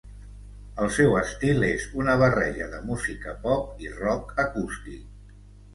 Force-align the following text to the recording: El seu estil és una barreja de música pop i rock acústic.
El 0.85 0.89
seu 0.95 1.13
estil 1.19 1.67
és 1.67 1.85
una 2.01 2.15
barreja 2.23 2.71
de 2.75 2.81
música 2.89 3.37
pop 3.47 3.87
i 3.89 3.95
rock 4.03 4.35
acústic. 4.47 5.35